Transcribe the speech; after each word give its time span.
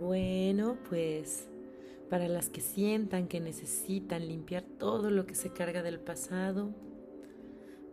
Bueno, 0.00 0.78
pues 0.88 1.46
para 2.08 2.26
las 2.26 2.48
que 2.48 2.62
sientan 2.62 3.28
que 3.28 3.38
necesitan 3.38 4.26
limpiar 4.26 4.64
todo 4.64 5.10
lo 5.10 5.26
que 5.26 5.34
se 5.34 5.52
carga 5.52 5.82
del 5.82 6.00
pasado, 6.00 6.74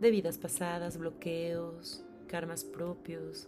de 0.00 0.10
vidas 0.10 0.38
pasadas, 0.38 0.96
bloqueos, 0.96 2.02
karmas 2.26 2.64
propios, 2.64 3.46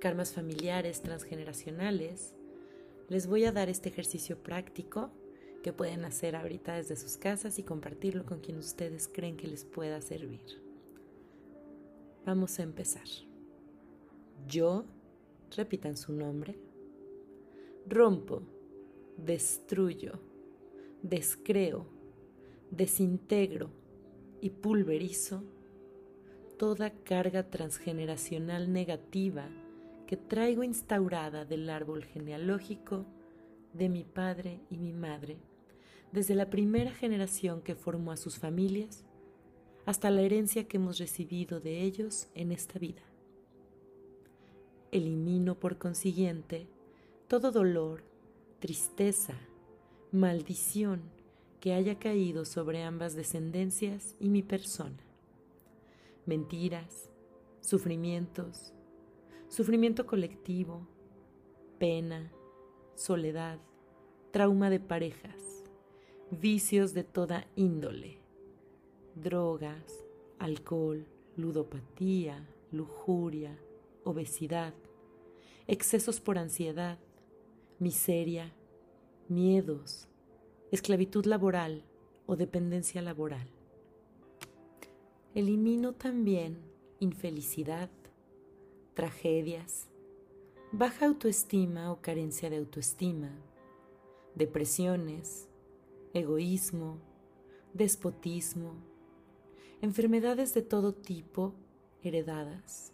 karmas 0.00 0.32
familiares 0.32 1.02
transgeneracionales, 1.02 2.34
les 3.08 3.28
voy 3.28 3.44
a 3.44 3.52
dar 3.52 3.68
este 3.68 3.90
ejercicio 3.90 4.42
práctico 4.42 5.12
que 5.62 5.72
pueden 5.72 6.04
hacer 6.04 6.34
ahorita 6.34 6.74
desde 6.74 6.96
sus 6.96 7.16
casas 7.16 7.60
y 7.60 7.62
compartirlo 7.62 8.26
con 8.26 8.40
quien 8.40 8.58
ustedes 8.58 9.06
creen 9.06 9.36
que 9.36 9.46
les 9.46 9.64
pueda 9.64 10.00
servir. 10.00 10.60
Vamos 12.26 12.58
a 12.58 12.64
empezar. 12.64 13.06
Yo, 14.48 14.84
repitan 15.56 15.96
su 15.96 16.12
nombre, 16.12 16.58
rompo, 17.86 18.42
destruyo, 19.16 20.18
descreo, 21.02 21.86
desintegro 22.70 23.70
y 24.40 24.50
pulverizo 24.50 25.42
toda 26.58 26.90
carga 26.90 27.50
transgeneracional 27.50 28.72
negativa 28.72 29.48
que 30.06 30.16
traigo 30.16 30.62
instaurada 30.62 31.44
del 31.44 31.68
árbol 31.70 32.04
genealógico 32.04 33.06
de 33.72 33.88
mi 33.88 34.04
padre 34.04 34.60
y 34.70 34.78
mi 34.78 34.92
madre, 34.92 35.36
desde 36.12 36.34
la 36.34 36.48
primera 36.50 36.92
generación 36.92 37.60
que 37.62 37.74
formó 37.74 38.12
a 38.12 38.16
sus 38.16 38.38
familias 38.38 39.04
hasta 39.86 40.10
la 40.10 40.22
herencia 40.22 40.66
que 40.66 40.76
hemos 40.76 40.98
recibido 40.98 41.60
de 41.60 41.82
ellos 41.82 42.28
en 42.34 42.52
esta 42.52 42.78
vida. 42.78 43.02
Elimino 44.92 45.58
por 45.58 45.76
consiguiente 45.76 46.68
todo 47.28 47.50
dolor, 47.50 48.02
tristeza, 48.60 49.34
maldición 50.12 51.02
que 51.60 51.72
haya 51.72 51.98
caído 51.98 52.44
sobre 52.44 52.82
ambas 52.82 53.16
descendencias 53.16 54.14
y 54.20 54.28
mi 54.28 54.42
persona. 54.42 55.02
Mentiras, 56.26 57.10
sufrimientos, 57.60 58.74
sufrimiento 59.48 60.06
colectivo, 60.06 60.86
pena, 61.78 62.30
soledad, 62.94 63.58
trauma 64.30 64.68
de 64.68 64.80
parejas, 64.80 65.64
vicios 66.30 66.92
de 66.92 67.04
toda 67.04 67.46
índole, 67.56 68.18
drogas, 69.14 70.04
alcohol, 70.38 71.06
ludopatía, 71.36 72.46
lujuria, 72.70 73.58
obesidad, 74.04 74.74
excesos 75.66 76.20
por 76.20 76.36
ansiedad, 76.36 76.98
miseria, 77.78 78.52
miedos, 79.28 80.08
esclavitud 80.70 81.26
laboral 81.26 81.84
o 82.26 82.36
dependencia 82.36 83.02
laboral. 83.02 83.48
Elimino 85.34 85.92
también 85.92 86.58
infelicidad, 87.00 87.90
tragedias, 88.94 89.88
baja 90.72 91.06
autoestima 91.06 91.92
o 91.92 92.00
carencia 92.00 92.48
de 92.50 92.58
autoestima, 92.58 93.30
depresiones, 94.34 95.48
egoísmo, 96.12 96.98
despotismo, 97.72 98.74
enfermedades 99.82 100.54
de 100.54 100.62
todo 100.62 100.92
tipo 100.94 101.54
heredadas, 102.02 102.92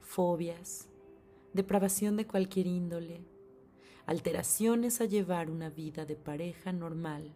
fobias, 0.00 0.88
depravación 1.52 2.16
de 2.16 2.26
cualquier 2.26 2.66
índole, 2.66 3.24
alteraciones 4.06 5.00
a 5.00 5.04
llevar 5.04 5.50
una 5.50 5.70
vida 5.70 6.04
de 6.04 6.16
pareja 6.16 6.72
normal, 6.72 7.34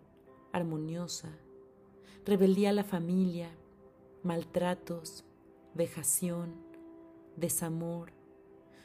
armoniosa, 0.53 1.37
rebeldía 2.25 2.71
a 2.71 2.73
la 2.73 2.85
familia, 2.85 3.51
maltratos, 4.23 5.25
vejación, 5.75 6.55
desamor, 7.37 8.13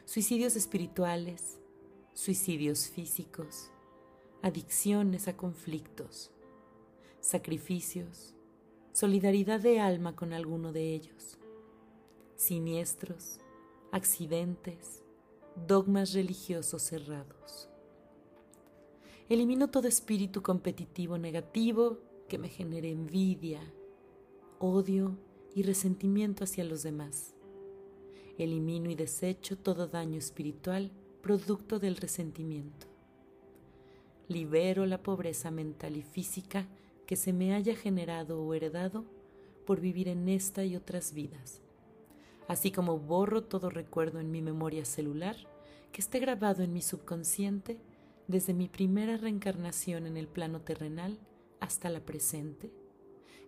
suicidios 0.06 0.56
espirituales, 0.56 1.60
suicidios 2.14 2.90
físicos, 2.90 3.70
adicciones 4.42 5.28
a 5.28 5.38
conflictos, 5.38 6.32
sacrificios, 7.22 8.34
solidaridad 8.92 9.60
de 9.60 9.80
alma 9.80 10.16
con 10.16 10.34
alguno 10.34 10.74
de 10.74 10.94
ellos, 10.94 11.38
siniestros, 12.36 13.40
accidentes, 13.92 15.04
dogmas 15.68 16.14
religiosos 16.14 16.82
cerrados. 16.82 17.69
Elimino 19.30 19.70
todo 19.70 19.88
espíritu 19.88 20.42
competitivo 20.42 21.18
negativo 21.18 22.00
que 22.28 22.38
me 22.38 22.50
genere 22.50 22.90
envidia, 22.92 23.62
odio 24.60 25.18
y 25.56 25.64
resentimiento 25.64 26.44
hacia 26.44 26.64
los 26.64 26.84
demás. 26.84 27.36
Elimino 28.38 28.90
y 28.90 28.96
desecho 28.96 29.58
todo 29.58 29.88
daño 29.88 30.18
espiritual 30.18 30.92
producto 31.22 31.80
del 31.80 31.98
resentimiento. 31.98 32.88
Libero 34.28 34.86
la 34.86 35.04
pobreza 35.04 35.52
mental 35.52 35.96
y 35.96 36.02
física 36.02 36.68
que 37.06 37.16
se 37.16 37.32
me 37.32 37.54
haya 37.54 37.76
generado 37.76 38.42
o 38.42 38.54
heredado 38.54 39.06
por 39.66 39.80
vivir 39.80 40.08
en 40.08 40.28
esta 40.28 40.66
y 40.66 40.76
otras 40.76 41.14
vidas 41.14 41.62
así 42.50 42.72
como 42.72 42.98
borro 42.98 43.44
todo 43.44 43.70
recuerdo 43.70 44.20
en 44.20 44.32
mi 44.32 44.42
memoria 44.42 44.84
celular 44.84 45.38
que 45.94 46.02
esté 46.02 46.20
grabado 46.20 46.64
en 46.64 46.74
mi 46.74 46.82
subconsciente 46.82 47.78
desde 48.30 48.54
mi 48.54 48.68
primera 48.70 49.18
reencarnación 49.18 50.06
en 50.06 50.16
el 50.16 50.28
plano 50.28 50.62
terrenal 50.62 51.18
hasta 51.60 51.90
la 51.90 52.06
presente, 52.06 52.72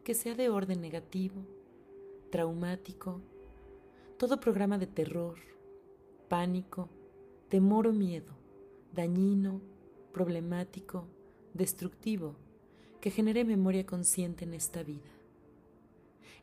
que 0.04 0.16
sea 0.16 0.34
de 0.34 0.50
orden 0.50 0.82
negativo, 0.82 1.46
traumático, 2.32 3.22
todo 4.18 4.40
programa 4.40 4.80
de 4.80 4.88
terror, 4.88 5.38
pánico, 6.28 6.90
temor 7.48 7.86
o 7.86 7.94
miedo, 7.94 8.34
dañino, 8.92 9.62
problemático, 10.12 11.06
destructivo, 11.54 12.36
que 13.02 13.12
genere 13.12 13.46
memoria 13.46 13.86
consciente 13.86 14.46
en 14.46 14.56
esta 14.56 14.82
vida. 14.82 15.12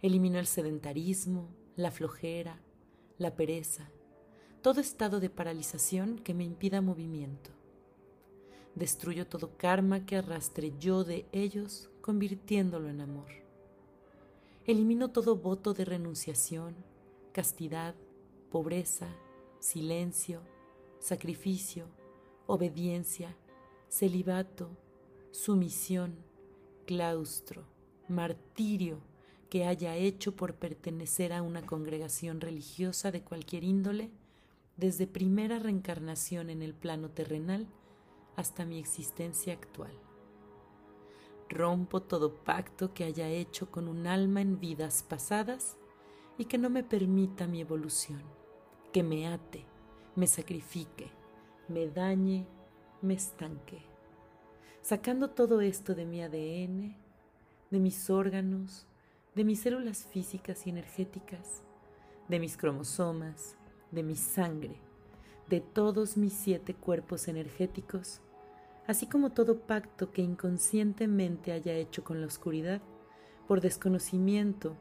Elimino 0.01 0.39
el 0.39 0.47
sedentarismo, 0.47 1.49
la 1.75 1.91
flojera, 1.91 2.61
la 3.19 3.35
pereza, 3.35 3.91
todo 4.63 4.81
estado 4.81 5.19
de 5.19 5.29
paralización 5.29 6.21
que 6.21 6.35
me 6.35 6.45
impida 6.45 6.81
movimiento. 6.81 7.58
Destruyo 8.79 9.27
todo 9.27 9.57
karma 9.57 10.07
que 10.07 10.15
arrastre 10.15 10.73
yo 10.79 11.03
de 11.03 11.27
ellos, 11.33 11.91
convirtiéndolo 12.01 12.89
en 12.89 13.01
amor. 13.01 13.27
Elimino 14.67 15.11
todo 15.11 15.35
voto 15.35 15.75
de 15.75 15.85
renunciación, 15.85 16.77
castidad, 17.33 17.97
pobreza, 18.53 19.09
silencio, 19.59 20.43
sacrificio, 21.01 21.87
obediencia, 22.47 23.35
celibato, 23.89 24.71
sumisión, 25.33 26.15
claustro, 26.87 27.65
martirio, 28.07 29.01
que 29.51 29.65
haya 29.65 29.97
hecho 29.97 30.37
por 30.37 30.55
pertenecer 30.55 31.33
a 31.33 31.43
una 31.43 31.67
congregación 31.67 32.41
religiosa 32.41 33.11
de 33.11 33.23
cualquier 33.23 33.65
índole, 33.65 34.13
desde 34.77 35.09
primera 35.09 35.59
reencarnación 35.59 36.49
en 36.49 36.63
el 36.63 36.75
plano 36.75 37.11
terrenal 37.11 37.67
hasta 38.39 38.65
mi 38.65 38.79
existencia 38.79 39.53
actual. 39.53 39.91
Rompo 41.49 42.01
todo 42.01 42.37
pacto 42.37 42.95
que 42.95 43.03
haya 43.03 43.29
hecho 43.29 43.69
con 43.69 43.89
un 43.89 44.07
alma 44.07 44.41
en 44.41 44.61
vidas 44.61 45.03
pasadas 45.03 45.77
y 46.39 46.45
que 46.45 46.57
no 46.57 46.71
me 46.71 46.85
permita 46.85 47.49
mi 47.49 47.61
evolución, 47.61 48.23
que 48.93 49.03
me 49.03 49.27
ate, 49.27 49.65
me 50.15 50.29
sacrifique, 50.29 51.11
me 51.67 51.89
dañe, 51.89 52.47
me 53.03 53.15
estanque. 53.15 53.83
Sacando 54.83 55.31
todo 55.31 55.61
esto 55.61 55.97
de 55.97 56.07
mi 56.07 56.23
ADN, 56.23 56.97
de 57.73 57.81
mis 57.81 58.09
órganos, 58.09 58.87
de 59.35 59.43
mis 59.43 59.63
células 59.63 60.05
físicas 60.05 60.65
y 60.65 60.71
energéticas, 60.71 61.65
de 62.29 62.39
mis 62.39 62.57
cromosomas, 62.57 63.57
de 63.91 64.05
mi 64.05 64.15
sangre, 64.15 64.81
de 65.49 65.61
todos 65.61 66.17
mis 66.17 66.35
siete 66.35 66.75
cuerpos 66.75 67.27
energéticos, 67.27 68.21
así 68.89 69.07
como 69.07 69.31
todo 69.31 69.61
pacto 69.61 70.11
que 70.11 70.23
inconscientemente 70.23 71.53
haya 71.53 71.75
hecho 71.75 72.03
con 72.03 72.21
la 72.21 72.27
oscuridad 72.27 72.83
por 73.47 73.61
desconocimiento 73.61 74.77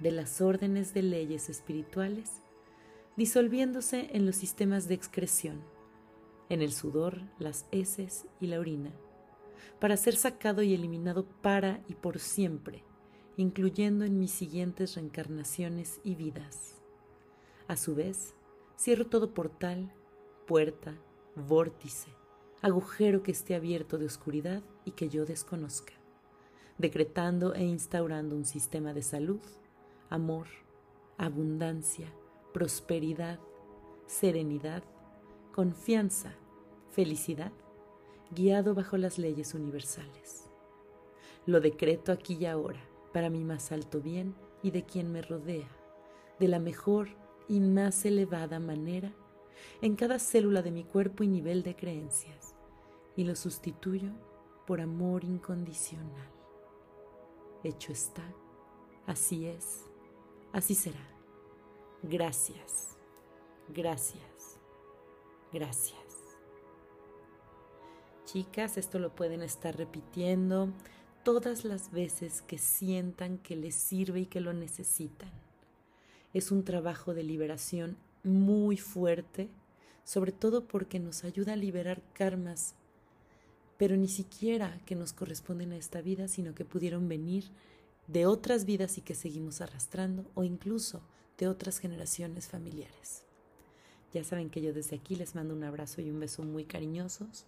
de 0.00 0.12
las 0.12 0.40
órdenes 0.40 0.94
de 0.94 1.02
leyes 1.02 1.48
espirituales, 1.48 2.42
disolviéndose 3.16 4.10
en 4.12 4.24
los 4.24 4.36
sistemas 4.36 4.86
de 4.86 4.94
excreción, 4.94 5.60
en 6.48 6.62
el 6.62 6.72
sudor, 6.72 7.22
las 7.40 7.66
heces 7.72 8.26
y 8.40 8.46
la 8.46 8.60
orina, 8.60 8.92
para 9.80 9.96
ser 9.96 10.14
sacado 10.14 10.62
y 10.62 10.74
eliminado 10.74 11.26
para 11.42 11.82
y 11.88 11.94
por 11.94 12.20
siempre 12.20 12.84
incluyendo 13.36 14.04
en 14.04 14.18
mis 14.18 14.30
siguientes 14.30 14.94
reencarnaciones 14.94 16.00
y 16.04 16.14
vidas. 16.14 16.80
A 17.68 17.76
su 17.76 17.94
vez, 17.94 18.34
cierro 18.78 19.06
todo 19.06 19.32
portal, 19.34 19.92
puerta, 20.46 20.94
vórtice, 21.34 22.10
agujero 22.62 23.24
que 23.24 23.32
esté 23.32 23.56
abierto 23.56 23.98
de 23.98 24.06
oscuridad 24.06 24.62
y 24.84 24.92
que 24.92 25.08
yo 25.08 25.26
desconozca, 25.26 25.94
decretando 26.78 27.54
e 27.54 27.64
instaurando 27.64 28.36
un 28.36 28.44
sistema 28.44 28.94
de 28.94 29.02
salud, 29.02 29.40
amor, 30.08 30.46
abundancia, 31.18 32.06
prosperidad, 32.54 33.40
serenidad, 34.06 34.84
confianza, 35.52 36.34
felicidad, 36.90 37.52
guiado 38.30 38.74
bajo 38.74 38.96
las 38.96 39.18
leyes 39.18 39.54
universales. 39.54 40.48
Lo 41.46 41.60
decreto 41.60 42.12
aquí 42.12 42.38
y 42.40 42.46
ahora, 42.46 42.80
para 43.12 43.28
mi 43.28 43.42
más 43.42 43.72
alto 43.72 44.00
bien 44.00 44.36
y 44.62 44.70
de 44.70 44.84
quien 44.84 45.10
me 45.10 45.20
rodea, 45.20 45.68
de 46.38 46.46
la 46.46 46.60
mejor 46.60 47.08
y 47.48 47.58
más 47.58 48.04
elevada 48.04 48.60
manera 48.60 49.12
en 49.80 49.96
cada 49.96 50.18
célula 50.18 50.62
de 50.62 50.70
mi 50.70 50.84
cuerpo 50.84 51.24
y 51.24 51.28
nivel 51.28 51.62
de 51.62 51.74
creencias, 51.74 52.51
y 53.16 53.24
lo 53.24 53.34
sustituyo 53.34 54.10
por 54.66 54.80
amor 54.80 55.24
incondicional. 55.24 56.30
Hecho 57.64 57.92
está, 57.92 58.24
así 59.06 59.46
es, 59.46 59.84
así 60.52 60.74
será. 60.74 61.06
Gracias, 62.02 62.96
gracias, 63.68 64.58
gracias. 65.52 65.98
Chicas, 68.24 68.78
esto 68.78 68.98
lo 68.98 69.14
pueden 69.14 69.42
estar 69.42 69.76
repitiendo 69.76 70.70
todas 71.22 71.64
las 71.64 71.92
veces 71.92 72.42
que 72.42 72.58
sientan 72.58 73.38
que 73.38 73.56
les 73.56 73.74
sirve 73.74 74.20
y 74.20 74.26
que 74.26 74.40
lo 74.40 74.52
necesitan. 74.52 75.30
Es 76.32 76.50
un 76.50 76.64
trabajo 76.64 77.14
de 77.14 77.22
liberación 77.22 77.98
muy 78.24 78.76
fuerte, 78.76 79.50
sobre 80.04 80.32
todo 80.32 80.66
porque 80.66 80.98
nos 80.98 81.24
ayuda 81.24 81.52
a 81.52 81.56
liberar 81.56 82.02
karmas, 82.14 82.74
pero 83.82 83.96
ni 83.96 84.06
siquiera 84.06 84.78
que 84.86 84.94
nos 84.94 85.12
corresponden 85.12 85.72
a 85.72 85.76
esta 85.76 86.00
vida, 86.00 86.28
sino 86.28 86.54
que 86.54 86.64
pudieron 86.64 87.08
venir 87.08 87.46
de 88.06 88.26
otras 88.26 88.64
vidas 88.64 88.96
y 88.96 89.00
que 89.00 89.16
seguimos 89.16 89.60
arrastrando, 89.60 90.24
o 90.36 90.44
incluso 90.44 91.02
de 91.36 91.48
otras 91.48 91.80
generaciones 91.80 92.46
familiares. 92.46 93.24
Ya 94.14 94.22
saben 94.22 94.50
que 94.50 94.62
yo 94.62 94.72
desde 94.72 94.94
aquí 94.94 95.16
les 95.16 95.34
mando 95.34 95.52
un 95.52 95.64
abrazo 95.64 96.00
y 96.00 96.10
un 96.10 96.20
beso 96.20 96.44
muy 96.44 96.64
cariñosos. 96.64 97.44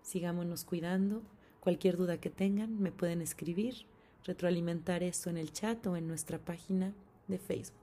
Sigámonos 0.00 0.64
cuidando. 0.64 1.20
Cualquier 1.60 1.98
duda 1.98 2.20
que 2.22 2.30
tengan 2.30 2.80
me 2.80 2.90
pueden 2.90 3.20
escribir, 3.20 3.84
retroalimentar 4.24 5.02
esto 5.02 5.28
en 5.28 5.36
el 5.36 5.52
chat 5.52 5.86
o 5.86 5.94
en 5.98 6.08
nuestra 6.08 6.38
página 6.38 6.94
de 7.28 7.36
Facebook. 7.36 7.76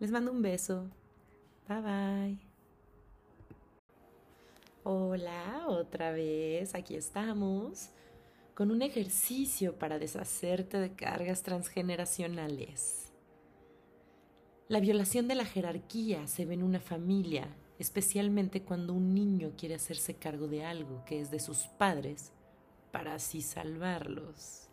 Les 0.00 0.10
mando 0.10 0.32
un 0.32 0.42
beso. 0.42 0.90
Bye 1.68 1.80
bye. 1.80 2.49
Hola, 4.82 5.66
otra 5.68 6.10
vez, 6.10 6.74
aquí 6.74 6.96
estamos 6.96 7.90
con 8.54 8.70
un 8.70 8.80
ejercicio 8.80 9.78
para 9.78 9.98
deshacerte 9.98 10.78
de 10.78 10.94
cargas 10.94 11.42
transgeneracionales. 11.42 13.12
La 14.68 14.80
violación 14.80 15.28
de 15.28 15.34
la 15.34 15.44
jerarquía 15.44 16.26
se 16.26 16.46
ve 16.46 16.54
en 16.54 16.62
una 16.62 16.80
familia, 16.80 17.54
especialmente 17.78 18.62
cuando 18.62 18.94
un 18.94 19.12
niño 19.12 19.52
quiere 19.54 19.74
hacerse 19.74 20.14
cargo 20.14 20.48
de 20.48 20.64
algo 20.64 21.04
que 21.04 21.20
es 21.20 21.30
de 21.30 21.40
sus 21.40 21.66
padres 21.76 22.32
para 22.90 23.16
así 23.16 23.42
salvarlos. 23.42 24.70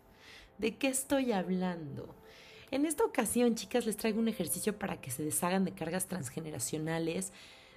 ¿De 0.58 0.78
qué 0.78 0.88
estoy 0.88 1.34
hablando? 1.34 2.16
En 2.72 2.86
esta 2.86 3.04
ocasión, 3.04 3.56
chicas, 3.56 3.86
les 3.86 3.98
traigo 3.98 4.20
un 4.20 4.30
ejercicio 4.30 4.80
para 4.80 5.02
que 5.02 5.12
se 5.12 5.24
deshagan 5.24 5.66
de 5.66 5.74
cargas 5.74 6.08
transgeneracionales, 6.08 7.34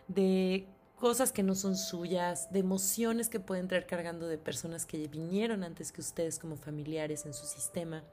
de 0.07 0.69
cosas 1.01 1.33
que 1.33 1.43
no 1.43 1.55
son 1.55 1.77
suyas, 1.77 2.53
de 2.53 2.59
emociones 2.59 3.31
que 3.31 3.41
pueden 3.41 3.69
traer 3.69 3.87
cargando 3.87 4.29
de 4.29 4.37
personas 4.37 4.85
que 4.85 5.09
vinieron 5.09 5.65
antes 5.65 5.93
que 5.93 6.03
ustedes 6.03 6.39
como 6.39 6.57
familiares 6.57 7.25
en 7.25 7.33
su 7.33 7.47
sistema. 7.47 8.05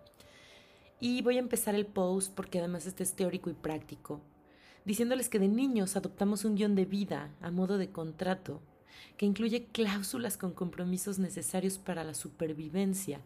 Y 1.02 1.22
voy 1.22 1.36
a 1.36 1.40
empezar 1.40 1.76
el 1.76 1.86
post 1.86 2.34
porque 2.34 2.60
además 2.60 2.86
este 2.86 3.04
es 3.04 3.14
teórico 3.14 3.50
y 3.50 3.54
práctico, 3.54 4.22
diciéndoles 4.86 5.28
que 5.28 5.38
de 5.38 5.50
niños 5.50 5.98
adoptamos 5.98 6.46
un 6.46 6.56
guion 6.56 6.76
de 6.76 6.86
vida 6.86 7.30
a 7.42 7.52
modo 7.52 7.78
de 7.78 7.92
contrato 7.92 8.62
que 9.18 9.26
incluye 9.26 9.66
cláusulas 9.66 10.38
con 10.38 10.54
compromisos 10.54 11.20
necesarios 11.20 11.78
para 11.78 12.06
la 12.06 12.14
supervivencia 12.14 13.20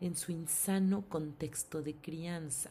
en 0.00 0.16
su 0.16 0.30
insano 0.30 1.02
contexto 1.08 1.82
de 1.82 1.96
crianza. 1.96 2.70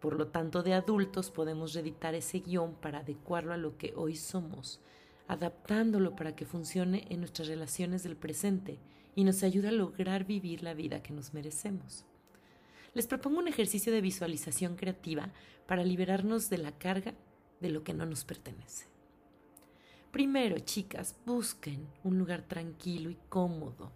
Por 0.00 0.14
lo 0.14 0.28
tanto, 0.28 0.62
de 0.62 0.72
adultos 0.72 1.30
podemos 1.30 1.74
reeditar 1.74 2.14
ese 2.14 2.40
guion 2.40 2.74
para 2.74 3.00
adecuarlo 3.00 3.52
a 3.52 3.58
lo 3.58 3.76
que 3.76 3.92
hoy 3.96 4.16
somos, 4.16 4.80
adaptándolo 5.28 6.14
para 6.16 6.36
que 6.36 6.46
funcione 6.46 7.06
en 7.10 7.20
nuestras 7.20 7.48
relaciones 7.48 8.02
del 8.02 8.16
presente 8.16 8.78
y 9.14 9.24
nos 9.24 9.42
ayude 9.42 9.68
a 9.68 9.72
lograr 9.72 10.24
vivir 10.24 10.62
la 10.62 10.74
vida 10.74 11.02
que 11.02 11.12
nos 11.12 11.34
merecemos. 11.34 12.04
Les 12.94 13.06
propongo 13.06 13.38
un 13.38 13.48
ejercicio 13.48 13.92
de 13.92 14.00
visualización 14.00 14.76
creativa 14.76 15.30
para 15.66 15.84
liberarnos 15.84 16.48
de 16.48 16.58
la 16.58 16.72
carga 16.72 17.14
de 17.60 17.70
lo 17.70 17.82
que 17.82 17.94
no 17.94 18.06
nos 18.06 18.24
pertenece. 18.24 18.86
Primero, 20.10 20.58
chicas, 20.60 21.16
busquen 21.26 21.86
un 22.04 22.18
lugar 22.18 22.42
tranquilo 22.42 23.10
y 23.10 23.18
cómodo, 23.28 23.92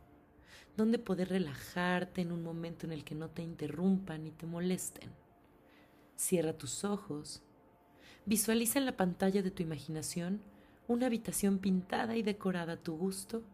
donde 0.77 0.99
poder 0.99 1.31
relajarte 1.31 2.21
en 2.21 2.33
un 2.33 2.43
momento 2.43 2.87
en 2.87 2.93
el 2.93 3.05
que 3.05 3.15
no 3.15 3.31
te 3.31 3.43
interrumpan 3.43 4.25
ni 4.25 4.31
te 4.31 4.47
molesten. 4.47 5.11
Cierra 6.17 6.53
tus 6.53 6.85
ojos. 6.85 7.43
Visualiza 8.27 8.79
en 8.79 8.85
la 8.85 8.97
pantalla 8.97 9.43
de 9.43 9.51
tu 9.51 9.63
imaginación 9.63 10.43
una 10.91 11.07
habitación 11.07 11.61
pintada 11.61 12.17
y 12.17 12.23
decorada 12.23 12.73
a 12.73 12.83
tu 12.83 12.97
gusto, 12.97 13.45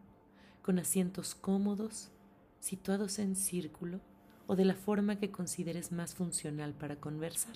con 0.63 0.79
asientos 0.79 1.35
cómodos, 1.35 2.09
situados 2.59 3.19
en 3.19 3.35
círculo 3.35 4.01
o 4.47 4.55
de 4.55 4.65
la 4.65 4.73
forma 4.73 5.19
que 5.19 5.29
consideres 5.29 5.91
más 5.91 6.15
funcional 6.15 6.73
para 6.73 6.95
conversar. 6.95 7.53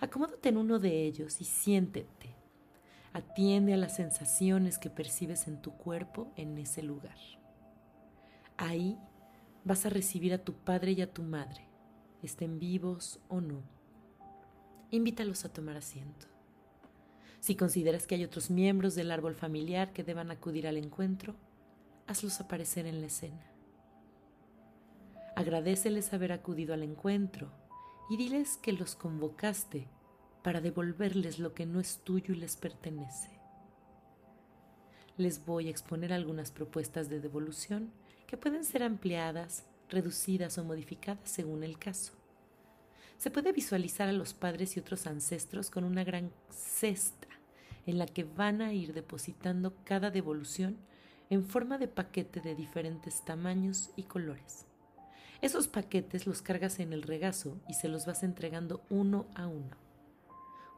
Acomódate 0.00 0.48
en 0.48 0.56
uno 0.56 0.78
de 0.78 1.04
ellos 1.04 1.42
y 1.42 1.44
siéntete. 1.44 2.34
Atiende 3.12 3.74
a 3.74 3.76
las 3.76 3.96
sensaciones 3.96 4.78
que 4.78 4.88
percibes 4.88 5.46
en 5.46 5.60
tu 5.60 5.72
cuerpo 5.72 6.32
en 6.36 6.56
ese 6.56 6.82
lugar. 6.82 7.18
Ahí 8.56 8.96
vas 9.64 9.84
a 9.84 9.90
recibir 9.90 10.32
a 10.32 10.42
tu 10.42 10.54
padre 10.54 10.92
y 10.92 11.02
a 11.02 11.12
tu 11.12 11.22
madre 11.22 11.68
estén 12.22 12.58
vivos 12.58 13.20
o 13.28 13.42
no. 13.42 13.62
Invítalos 14.90 15.44
a 15.44 15.52
tomar 15.52 15.76
asiento. 15.76 16.39
Si 17.40 17.56
consideras 17.56 18.06
que 18.06 18.16
hay 18.16 18.24
otros 18.24 18.50
miembros 18.50 18.94
del 18.94 19.10
árbol 19.10 19.34
familiar 19.34 19.94
que 19.94 20.04
deban 20.04 20.30
acudir 20.30 20.68
al 20.68 20.76
encuentro, 20.76 21.34
hazlos 22.06 22.38
aparecer 22.40 22.86
en 22.86 23.00
la 23.00 23.06
escena. 23.06 23.50
Agradeceles 25.36 26.12
haber 26.12 26.32
acudido 26.32 26.74
al 26.74 26.82
encuentro 26.82 27.50
y 28.10 28.18
diles 28.18 28.58
que 28.58 28.72
los 28.72 28.94
convocaste 28.94 29.88
para 30.42 30.60
devolverles 30.60 31.38
lo 31.38 31.54
que 31.54 31.64
no 31.64 31.80
es 31.80 32.00
tuyo 32.04 32.34
y 32.34 32.36
les 32.36 32.56
pertenece. 32.56 33.30
Les 35.16 35.44
voy 35.44 35.68
a 35.68 35.70
exponer 35.70 36.12
algunas 36.12 36.50
propuestas 36.50 37.08
de 37.08 37.20
devolución 37.20 37.90
que 38.26 38.36
pueden 38.36 38.64
ser 38.64 38.82
ampliadas 38.82 39.64
reducidas 39.88 40.58
o 40.58 40.64
modificadas 40.64 41.30
según 41.30 41.64
el 41.64 41.78
caso. 41.78 42.12
Se 43.16 43.30
puede 43.30 43.52
visualizar 43.52 44.08
a 44.08 44.12
los 44.12 44.34
padres 44.34 44.76
y 44.76 44.80
otros 44.80 45.06
ancestros 45.06 45.70
con 45.70 45.84
una 45.84 46.04
gran 46.04 46.32
cesta 46.50 47.29
en 47.90 47.98
la 47.98 48.06
que 48.06 48.22
van 48.22 48.62
a 48.62 48.72
ir 48.72 48.94
depositando 48.94 49.74
cada 49.84 50.12
devolución 50.12 50.78
en 51.28 51.44
forma 51.44 51.76
de 51.76 51.88
paquete 51.88 52.40
de 52.40 52.54
diferentes 52.54 53.24
tamaños 53.24 53.90
y 53.96 54.04
colores. 54.04 54.64
Esos 55.42 55.66
paquetes 55.66 56.24
los 56.24 56.40
cargas 56.40 56.78
en 56.78 56.92
el 56.92 57.02
regazo 57.02 57.58
y 57.68 57.74
se 57.74 57.88
los 57.88 58.06
vas 58.06 58.22
entregando 58.22 58.82
uno 58.90 59.26
a 59.34 59.48
uno. 59.48 59.76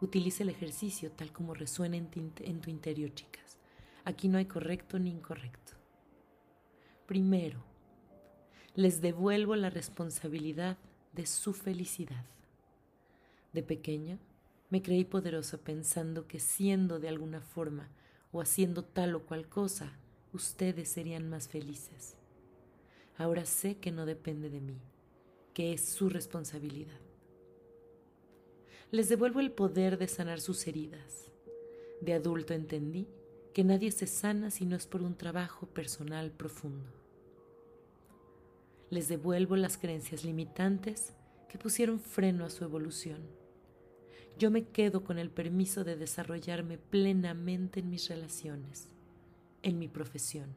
Utilice 0.00 0.42
el 0.42 0.48
ejercicio 0.48 1.10
tal 1.12 1.32
como 1.32 1.52
resuena 1.52 1.98
en, 1.98 2.08
en 2.14 2.60
tu 2.60 2.70
interior, 2.70 3.12
chicas. 3.12 3.58
Aquí 4.04 4.28
no 4.28 4.38
hay 4.38 4.46
correcto 4.46 4.98
ni 4.98 5.10
incorrecto. 5.10 5.74
Primero, 7.06 7.62
les 8.74 9.02
devuelvo 9.02 9.54
la 9.54 9.68
responsabilidad 9.68 10.78
de 11.12 11.26
su 11.26 11.52
felicidad. 11.52 12.24
De 13.52 13.62
pequeña 13.62 14.18
me 14.72 14.80
creí 14.80 15.04
poderosa 15.04 15.58
pensando 15.58 16.26
que 16.26 16.40
siendo 16.40 16.98
de 16.98 17.08
alguna 17.08 17.42
forma 17.42 17.90
o 18.32 18.40
haciendo 18.40 18.82
tal 18.82 19.14
o 19.14 19.26
cual 19.26 19.46
cosa, 19.46 19.92
ustedes 20.32 20.88
serían 20.88 21.28
más 21.28 21.46
felices. 21.46 22.16
Ahora 23.18 23.44
sé 23.44 23.76
que 23.76 23.92
no 23.92 24.06
depende 24.06 24.48
de 24.48 24.62
mí, 24.62 24.80
que 25.52 25.74
es 25.74 25.84
su 25.84 26.08
responsabilidad. 26.08 26.98
Les 28.90 29.10
devuelvo 29.10 29.40
el 29.40 29.52
poder 29.52 29.98
de 29.98 30.08
sanar 30.08 30.40
sus 30.40 30.66
heridas. 30.66 31.30
De 32.00 32.14
adulto 32.14 32.54
entendí 32.54 33.06
que 33.52 33.64
nadie 33.64 33.92
se 33.92 34.06
sana 34.06 34.50
si 34.50 34.64
no 34.64 34.76
es 34.76 34.86
por 34.86 35.02
un 35.02 35.14
trabajo 35.14 35.66
personal 35.66 36.30
profundo 36.30 37.02
les 38.92 39.08
devuelvo 39.08 39.56
las 39.56 39.78
creencias 39.78 40.22
limitantes 40.22 41.14
que 41.48 41.56
pusieron 41.56 41.98
freno 41.98 42.44
a 42.44 42.50
su 42.50 42.62
evolución. 42.62 43.22
Yo 44.38 44.50
me 44.50 44.64
quedo 44.64 45.04
con 45.04 45.18
el 45.18 45.30
permiso 45.30 45.84
de 45.84 45.96
desarrollarme 45.96 46.78
plenamente 46.78 47.80
en 47.80 47.90
mis 47.90 48.08
relaciones. 48.08 48.88
en 49.62 49.78
mi 49.78 49.88
profesión, 49.88 50.54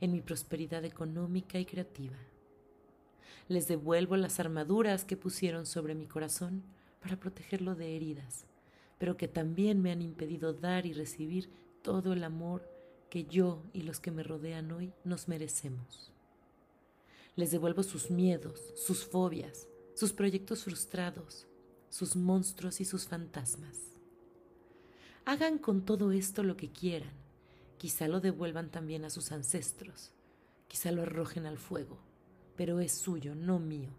en 0.00 0.12
mi 0.12 0.22
prosperidad 0.22 0.84
económica 0.84 1.58
y 1.58 1.66
creativa. 1.66 2.16
Les 3.48 3.68
devuelvo 3.68 4.16
las 4.16 4.40
armaduras 4.40 5.04
que 5.04 5.16
pusieron 5.16 5.66
sobre 5.66 5.94
mi 5.94 6.06
corazón 6.06 6.62
para 7.00 7.18
protegerlo 7.18 7.74
de 7.74 7.96
heridas, 7.96 8.46
pero 8.98 9.16
que 9.16 9.28
también 9.28 9.82
me 9.82 9.90
han 9.90 10.02
impedido 10.02 10.52
dar 10.52 10.86
y 10.86 10.92
recibir 10.92 11.50
todo 11.82 12.12
el 12.12 12.24
amor 12.24 12.68
que 13.08 13.24
yo 13.24 13.62
y 13.72 13.82
los 13.82 14.00
que 14.00 14.10
me 14.10 14.22
rodean 14.22 14.70
hoy 14.72 14.92
nos 15.04 15.28
merecemos. 15.28 16.12
Les 17.36 17.50
devuelvo 17.50 17.82
sus 17.82 18.10
miedos, 18.10 18.72
sus 18.76 19.04
fobias, 19.04 19.68
sus 19.94 20.12
proyectos 20.12 20.64
frustrados, 20.64 21.46
sus 21.90 22.16
monstruos 22.16 22.80
y 22.80 22.86
sus 22.86 23.06
fantasmas. 23.06 23.78
Hagan 25.26 25.58
con 25.58 25.84
todo 25.84 26.12
esto 26.12 26.42
lo 26.42 26.56
que 26.56 26.70
quieran. 26.70 27.12
Quizá 27.76 28.08
lo 28.08 28.20
devuelvan 28.20 28.70
también 28.70 29.04
a 29.04 29.10
sus 29.10 29.32
ancestros. 29.32 30.12
Quizá 30.68 30.92
lo 30.92 31.02
arrojen 31.02 31.46
al 31.46 31.58
fuego, 31.58 31.98
pero 32.56 32.80
es 32.80 32.92
suyo, 32.92 33.34
no 33.34 33.58
mío. 33.58 33.90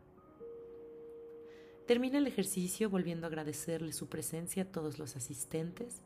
Termina 1.86 2.17
el 2.17 2.27
ejercicio 2.27 2.89
volviendo 2.89 3.27
a 3.27 3.29
agradecerle 3.29 3.91
su 3.91 4.07
presencia 4.07 4.63
a 4.63 4.71
todos 4.71 4.98
los 4.98 5.15
asistentes 5.15 6.01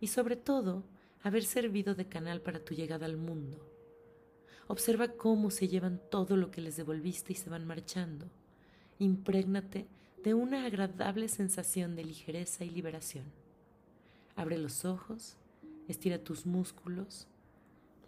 y 0.00 0.08
sobre 0.08 0.36
todo 0.36 0.84
haber 1.22 1.44
servido 1.44 1.94
de 1.94 2.08
canal 2.08 2.40
para 2.42 2.62
tu 2.64 2.74
llegada 2.74 3.06
al 3.06 3.16
mundo. 3.16 3.66
Observa 4.66 5.08
cómo 5.08 5.50
se 5.50 5.68
llevan 5.68 6.00
todo 6.10 6.36
lo 6.36 6.50
que 6.50 6.60
les 6.60 6.76
devolviste 6.76 7.32
y 7.32 7.36
se 7.36 7.50
van 7.50 7.66
marchando. 7.66 8.26
Imprégnate 8.98 9.86
de 10.22 10.34
una 10.34 10.66
agradable 10.66 11.28
sensación 11.28 11.96
de 11.96 12.04
ligereza 12.04 12.64
y 12.64 12.70
liberación. 12.70 13.24
Abre 14.36 14.56
los 14.56 14.84
ojos, 14.84 15.36
estira 15.88 16.18
tus 16.18 16.46
músculos, 16.46 17.26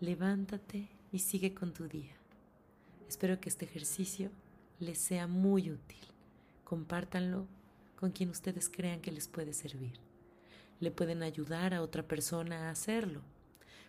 levántate 0.00 0.88
y 1.10 1.18
sigue 1.18 1.54
con 1.54 1.72
tu 1.72 1.88
día. 1.88 2.14
Espero 3.08 3.40
que 3.40 3.48
este 3.48 3.64
ejercicio 3.64 4.30
les 4.78 4.98
sea 4.98 5.26
muy 5.26 5.72
útil. 5.72 5.98
Compártanlo 6.62 7.46
con 7.96 8.12
quien 8.12 8.30
ustedes 8.30 8.68
crean 8.68 9.00
que 9.00 9.12
les 9.12 9.26
puede 9.26 9.52
servir. 9.52 9.98
Le 10.78 10.92
pueden 10.92 11.22
ayudar 11.22 11.74
a 11.74 11.82
otra 11.82 12.04
persona 12.04 12.68
a 12.68 12.70
hacerlo. 12.70 13.22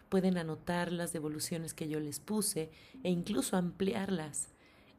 Pueden 0.10 0.38
anotar 0.38 0.91
las 0.91 1.13
devoluciones 1.13 1.74
que 1.74 1.88
yo 1.88 2.00
les 2.00 2.20
puse 2.20 2.72
e 3.03 3.10
incluso 3.12 3.55
ampliarlas 3.55 4.50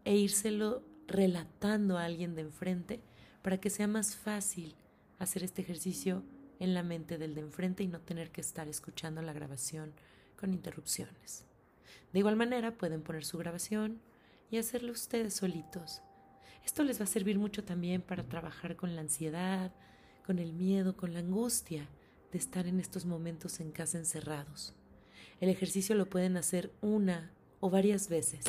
e 0.05 0.15
írselo 0.15 0.83
relatando 1.09 1.99
a 1.99 2.05
alguien 2.05 2.35
de 2.35 2.43
enfrente 2.43 3.01
para 3.47 3.61
que 3.61 3.71
sea 3.71 3.87
más 3.87 4.17
fácil 4.17 4.75
hacer 5.21 5.45
este 5.45 5.63
ejercicio 5.63 6.25
en 6.59 6.75
la 6.75 6.83
mente 6.83 7.17
del 7.17 7.37
de 7.37 7.43
enfrente 7.43 7.85
y 7.85 7.87
no 7.87 8.01
tener 8.01 8.33
que 8.33 8.41
estar 8.41 8.67
escuchando 8.67 9.23
la 9.23 9.33
grabación 9.33 9.93
con 10.37 10.53
interrupciones. 10.53 11.45
De 12.13 12.19
igual 12.19 12.35
manera 12.35 12.77
pueden 12.77 13.03
poner 13.03 13.25
su 13.25 13.39
grabación 13.39 14.01
y 14.51 14.59
hacerlo 14.59 14.91
ustedes 14.91 15.35
solitos. 15.35 16.03
Esto 16.65 16.83
les 16.83 16.99
va 16.99 17.05
a 17.05 17.07
servir 17.07 17.39
mucho 17.39 17.63
también 17.63 18.03
para 18.03 18.25
trabajar 18.25 18.75
con 18.75 18.97
la 18.97 19.03
ansiedad, 19.03 19.71
con 20.27 20.41
el 20.41 20.53
miedo, 20.53 20.97
con 20.97 21.13
la 21.13 21.21
angustia 21.21 21.89
de 22.33 22.39
estar 22.39 22.67
en 22.67 22.81
estos 22.81 23.07
momentos 23.07 23.61
en 23.61 23.71
casa 23.71 23.97
encerrados. 23.97 24.75
El 25.41 25.51
ejercicio 25.51 25.95
lo 25.95 26.11
pueden 26.11 26.37
hacer 26.37 26.73
una 26.81 27.31
o 27.61 27.71
varias 27.71 28.09
veces 28.09 28.45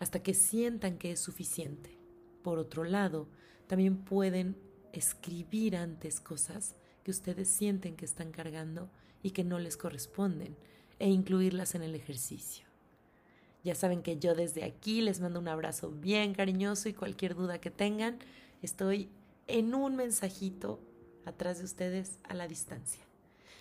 hasta 0.00 0.24
que 0.24 0.34
sientan 0.34 0.98
que 0.98 1.12
es 1.12 1.20
suficiente. 1.20 1.96
Por 2.42 2.58
otro 2.58 2.82
lado, 2.82 3.28
también 3.66 3.96
pueden 3.96 4.56
escribir 4.92 5.76
antes 5.76 6.20
cosas 6.20 6.76
que 7.02 7.10
ustedes 7.10 7.48
sienten 7.48 7.96
que 7.96 8.04
están 8.04 8.30
cargando 8.30 8.88
y 9.22 9.30
que 9.30 9.44
no 9.44 9.58
les 9.58 9.76
corresponden 9.76 10.56
e 10.98 11.08
incluirlas 11.08 11.74
en 11.74 11.82
el 11.82 11.94
ejercicio. 11.94 12.66
Ya 13.64 13.74
saben 13.74 14.02
que 14.02 14.18
yo 14.18 14.34
desde 14.34 14.64
aquí 14.64 15.00
les 15.00 15.20
mando 15.20 15.40
un 15.40 15.48
abrazo 15.48 15.90
bien 15.90 16.34
cariñoso 16.34 16.88
y 16.88 16.92
cualquier 16.92 17.34
duda 17.34 17.60
que 17.60 17.70
tengan, 17.70 18.18
estoy 18.62 19.08
en 19.46 19.74
un 19.74 19.96
mensajito 19.96 20.80
atrás 21.24 21.58
de 21.58 21.64
ustedes 21.64 22.18
a 22.24 22.34
la 22.34 22.46
distancia. 22.46 23.02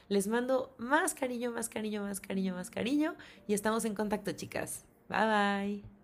Les 0.10 0.28
mando 0.28 0.76
más 0.78 1.14
cariño, 1.14 1.52
más 1.52 1.70
cariño, 1.70 2.04
más 2.04 2.20
cariño, 2.20 2.54
más 2.54 2.70
cariño 2.70 3.16
y 3.48 3.54
estamos 3.54 3.86
en 3.86 3.96
contacto, 3.96 4.34
chicas. 4.34 4.86
Bye 5.10 5.26
bye. 5.26 6.03